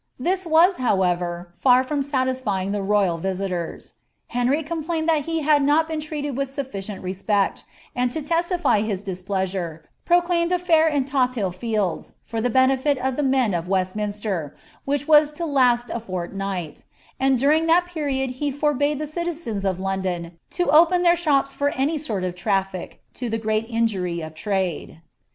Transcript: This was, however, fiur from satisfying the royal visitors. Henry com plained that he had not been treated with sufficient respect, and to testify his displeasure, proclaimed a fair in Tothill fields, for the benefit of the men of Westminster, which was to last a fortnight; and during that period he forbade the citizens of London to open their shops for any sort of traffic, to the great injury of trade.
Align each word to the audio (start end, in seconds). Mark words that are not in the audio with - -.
This 0.17 0.47
was, 0.47 0.77
however, 0.77 1.53
fiur 1.63 1.85
from 1.85 2.01
satisfying 2.01 2.71
the 2.71 2.81
royal 2.81 3.19
visitors. 3.19 3.93
Henry 4.29 4.63
com 4.63 4.83
plained 4.83 5.07
that 5.07 5.25
he 5.25 5.41
had 5.43 5.61
not 5.61 5.87
been 5.87 5.99
treated 5.99 6.35
with 6.35 6.49
sufficient 6.49 7.03
respect, 7.03 7.65
and 7.95 8.11
to 8.11 8.23
testify 8.23 8.81
his 8.81 9.03
displeasure, 9.03 9.83
proclaimed 10.03 10.51
a 10.51 10.57
fair 10.57 10.87
in 10.87 11.05
Tothill 11.05 11.51
fields, 11.53 12.13
for 12.23 12.41
the 12.41 12.49
benefit 12.49 12.97
of 12.97 13.15
the 13.15 13.21
men 13.21 13.53
of 13.53 13.67
Westminster, 13.67 14.55
which 14.85 15.07
was 15.07 15.31
to 15.33 15.45
last 15.45 15.91
a 15.93 15.99
fortnight; 15.99 16.83
and 17.19 17.37
during 17.37 17.67
that 17.67 17.85
period 17.85 18.31
he 18.41 18.49
forbade 18.49 18.97
the 18.97 19.05
citizens 19.05 19.63
of 19.63 19.79
London 19.79 20.31
to 20.49 20.67
open 20.71 21.03
their 21.03 21.15
shops 21.15 21.53
for 21.53 21.69
any 21.75 21.99
sort 21.99 22.23
of 22.23 22.33
traffic, 22.33 23.03
to 23.13 23.29
the 23.29 23.37
great 23.37 23.67
injury 23.69 24.21
of 24.21 24.33
trade. 24.33 24.99